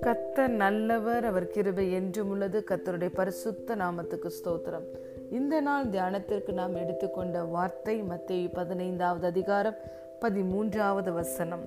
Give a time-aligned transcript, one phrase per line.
[0.00, 2.64] கத்தர் நல்லவர் அவர் கிருபை என்றும் உள்ளது.
[2.70, 4.86] கத்தருடைய பரிசுத்த நாமத்துக்கு ஸ்தோத்திரம்.
[5.30, 9.74] இந்த நாள் தியானத்திற்கு நாம் எடுத்துக்கொண்ட வார்த்தை மத்திய பதினைந்தாவது அதிகாரம்
[10.20, 11.66] பதிமூன்றாவது வசனம்.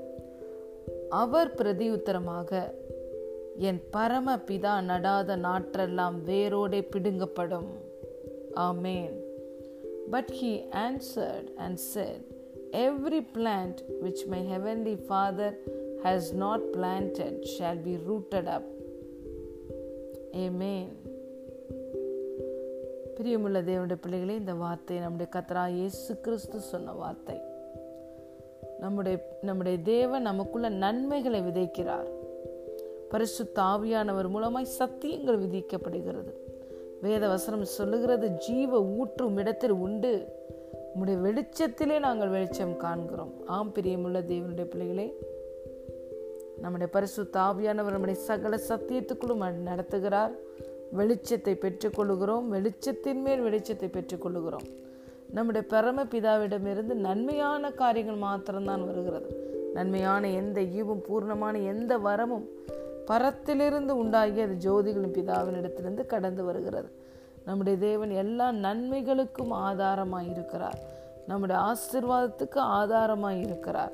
[1.10, 2.64] அவர் பிரதியுத்தரமாக
[3.58, 7.68] என் பரம பிதா நடாத நாற்றெல்லாம் வேரோடே பிடுங்கப்படும்.
[8.56, 9.22] ஆமேன்.
[10.10, 12.33] But he answered and said
[12.82, 15.58] every plant which my heavenly father
[16.06, 18.66] has not planted shall be rooted up.
[20.36, 20.88] Amen.
[23.18, 27.38] பிரியமுள்ள தேவனுடைய பிள்ளைகளே இந்த வார்த்தை நம்முடைய கத்தரா இயேசு கிறிஸ்து சொன்ன வார்த்தை
[28.80, 32.10] நம்முடைய நம்முடைய தேவன் நமக்குள்ள நன்மைகளை விதைக்கிறார்
[33.10, 36.34] பரிசு தாவியானவர் மூலமாய் சத்தியங்கள் விதிக்கப்படுகிறது
[37.02, 40.12] வேத வசனம் சொல்லுகிறது ஜீவ ஊற்றும் இடத்தில் உண்டு
[40.94, 43.34] உம்முடைய வெளிச்சத்திலே நாங்கள் வெளிச்சம் காண்கிறோம்.
[43.46, 45.18] ஆம் பிரியமுள்ள தேவனுடைய பிள்ளைகளே
[46.58, 50.32] நம்முடைய பரிசு தாவியானவர் நம்முடைய சகல சத்தியத்துக்குள்ளும் நடத்துகிறார்.
[50.98, 52.44] வெளிச்சத்தை பெற்றுக்கொள்ளுகிறோம்.
[52.52, 54.68] வெளிச்சத்தின் மேல் வெளிச்சத்தை பெற்றுக்கொள்ளுகிறோம்.
[55.32, 59.52] நம்முடைய பரம பிதாவிடமிருந்து நன்மையான காரியங்கள் மாத்திரம்தான் வருகிறது.
[59.74, 62.46] நன்மையான எந்த ஈவும் பூர்ணமான எந்த வரமும்
[63.06, 66.92] பரத்திலிருந்து உண்டாகி அது ஜோதிகளின் பிதாவினிடத்திலிருந்து கடந்து வருகிறது.
[67.46, 70.80] நம்முடைய தேவன் எல்லா நன்மைகளுக்கும் ஆதாரமாக இருக்கிறார்.
[71.28, 73.92] நம்முடைய ஆசிர்வாதத்துக்கு ஆதாரமாக இருக்கிறார்.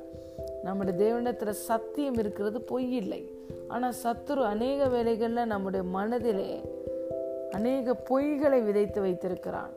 [0.63, 3.21] நம்முடைய தேவனிடத்தில் சத்தியம் இருக்கிறது பொய் இல்லை.
[3.67, 6.63] ஆனால் சத்துரு அநேக வேலைகளில் நம்முடைய மனதிலே
[7.51, 9.73] அநேக பொய்களை விதைத்து வைத்திருக்கிறான்.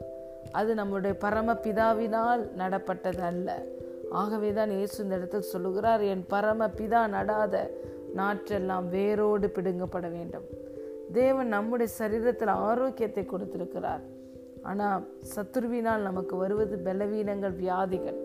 [0.52, 3.62] அது நம்முடைய பரம பிதாவினால் நடப்பட்டது அல்ல.
[4.10, 7.70] ஆகவே தான் இயேசு இந்த இடத்தில் சொல்லுகிறார் என் பரம பிதா நடாத
[8.16, 10.44] நாற்றெல்லாம் வேரோடு பிடுங்கப்பட வேண்டும்.
[11.12, 14.02] தேவன் நம்முடைய சரீரத்தில் ஆரோக்கியத்தை கொடுத்திருக்கிறார்.
[14.62, 15.02] ஆனால்
[15.34, 18.18] சத்துருவினால் நமக்கு வருவது பலவீனங்கள் வியாதிகள்.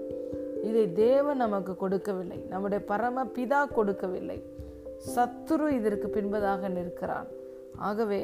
[0.63, 2.39] இதை தேவன் நமக்கு கொடுக்கவில்லை.
[2.49, 4.39] நம்முடைய பரம பிதா கொடுக்கவில்லை.
[5.15, 7.27] சத்துரு இதற்கு பின்பதாக நிற்கிறான்.
[7.89, 8.21] ஆகவே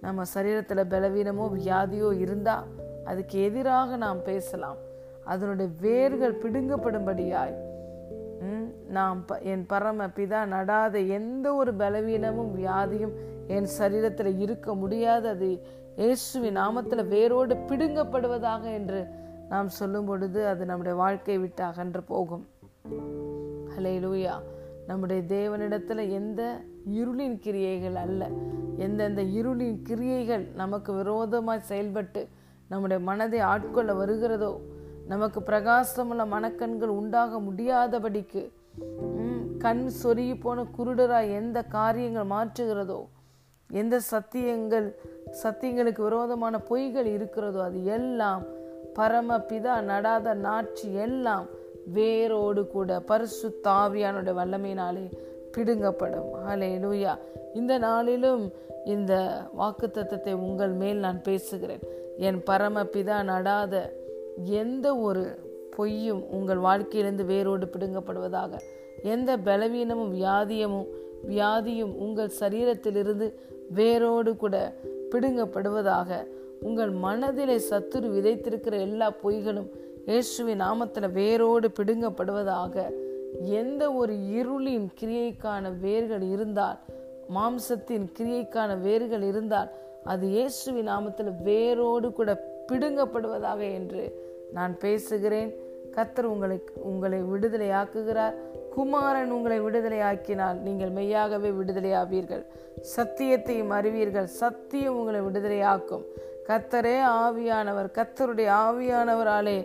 [0.00, 2.66] நம்ம சரீரத்தில் பலவீனமோ வியாதியோ இருந்தால்
[3.04, 4.80] அதுக்கு எதிராக நாம் பேசலாம்.
[5.24, 7.54] அதனுடைய வேர்கள் பிடுங்கப்படும்படியாய்
[8.88, 13.14] நாம் என் பரம பிதா நடாத எந்த ஒரு பலவீனமும் வியாதியும்
[13.46, 15.28] என் சரீரத்தில் இருக்க முடியாது.
[15.28, 15.48] அது
[15.96, 19.00] இயேசுவின் நாமத்தில் வேரோடு பிடுங்கப்படுவதாக என்று
[19.48, 22.44] நாம் சொல்லும் பொழுது அது நம்முடைய வாழ்க்கையை விட்டு அகன்று போகும்.
[23.74, 24.34] ஹலே லூயா
[24.86, 26.42] நம்முடைய தேவனிடத்துல எந்த
[26.94, 28.22] இருளின் கிரியைகள் அல்ல.
[28.76, 32.22] எந்தெந்த இருளின் கிரியைகள் நமக்கு விரோதமாய் செயல்பட்டு
[32.68, 34.52] நம்முடைய மனதை ஆட்கொள்ள வருகிறதோ
[35.06, 38.42] நமக்கு பிரகாசமுள்ள மனக்கண்கள் உண்டாக முடியாதபடிக்கு
[39.58, 43.00] கண் சொருகி போன குருடராய் எந்த காரியங்கள் மாற்றுகிறதோ
[43.70, 44.88] எந்த சத்தியங்கள்
[45.42, 48.42] சத்தியங்களுக்கு விரோதமான பொய்கள் இருக்கிறதோ அது எல்லாம்
[48.94, 51.46] பரம பிதா நடாத நாட்சி எல்லாம்
[51.92, 55.06] வேரோடு கூட பரிசு தாவியானுடைய வல்லமையினாலே
[55.56, 56.28] பிடுங்கப்படும்.
[56.46, 57.18] ஹலே லூயா
[57.54, 58.52] இந்த நாளிலும்
[58.84, 59.12] இந்த
[59.52, 61.84] வாக்கு தத்துவத்தை உங்கள் மேல் நான் பேசுகிறேன்.
[62.18, 63.74] என் பரம பிதா நடாத
[64.54, 65.24] எந்த ஒரு
[65.76, 68.52] பொய்யும் உங்கள் வாழ்க்கையிலிருந்து வேரோடு பிடுங்கப்படுவதாக
[69.04, 70.88] எந்த பலவீனமும் வியாதியமும்
[71.28, 73.26] வியாதியும் உங்கள் சரீரத்திலிருந்து
[73.70, 74.56] வேரோடு கூட
[75.10, 76.10] பிடுங்கப்படுவதாக
[76.62, 79.70] உங்கள் மனதிலே சத்துரு விதைத்திருக்கிற எல்லா பொய்களும்
[80.06, 82.76] இயேசுவின் நாமத்தில் வேரோடு பிடுங்கப்படுவதாக
[83.58, 86.78] எந்த ஒரு இருளின் கிரியைக்கான வேர்கள் இருந்தால்
[87.34, 89.70] மாம்சத்தின் கிரியைக்கான வேர்கள் இருந்தால்
[90.04, 92.30] அது இயேசுவின் நாமத்தில் வேரோடு கூட
[92.70, 94.02] பிடுங்கப்படுவதாக என்று
[94.56, 95.52] நான் பேசுகிறேன்.
[95.96, 96.56] கத்தர் உங்களை
[96.90, 98.36] உங்களை விடுதலை ஆக்குகிறார்
[98.74, 102.44] குமாரன் உங்களை விடுதலை ஆக்கினால் நீங்கள் மெய்யாகவே விடுதலை ஆவீர்கள்
[102.96, 104.28] சத்தியத்தையும் அறிவீர்கள்.
[104.42, 106.04] சத்தியம் உங்களை விடுதலையாக்கும்.
[106.48, 109.58] கத்தரே ஆவியானவர் கத்தருடைய ஆவியானவராலே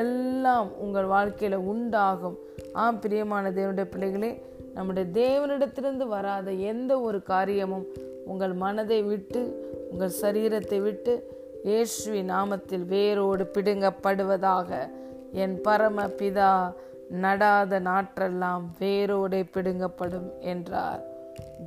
[0.00, 2.36] எல்லாம் உங்கள் வாழ்க்கையில உண்டாகும்.
[2.82, 4.30] ஆம் பிரியமான தேவனுடைய பிள்ளைகளே
[4.76, 7.86] நம்முடைய தேவனிடத்திலிருந்து வராத எந்த ஒரு காரியமும்
[8.32, 9.42] உங்கள் மனதை விட்டு
[9.90, 11.12] உங்கள் சரீரத்தை விட்டு
[11.64, 14.70] இயேசுவி நாமத்தில் வேரோடு பிடுங்கப்படுவதாக.
[15.32, 16.50] என் பரம பிதா
[17.22, 21.02] நடாத நாற்றெல்லாம் வேரோடே பிடுங்கப்படும் என்றார்.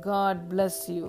[0.00, 1.08] God bless you